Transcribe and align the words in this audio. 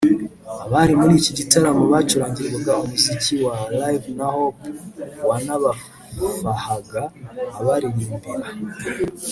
abari 0.63 0.93
muri 1.01 1.13
iki 1.21 1.31
gitaramo 1.39 1.83
bacurangirwaga 1.93 2.73
umuziki 2.83 3.33
wa 3.45 3.55
Live 3.79 4.07
na 4.17 4.27
Hope 4.35 4.65
wanabafahaga 5.29 7.01
abaririmbira 7.57 8.47